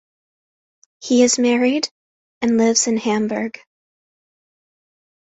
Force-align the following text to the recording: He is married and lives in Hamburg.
He 1.03 1.21
is 1.21 1.37
married 1.37 1.87
and 2.41 2.57
lives 2.57 2.87
in 2.87 2.97
Hamburg. 2.97 3.59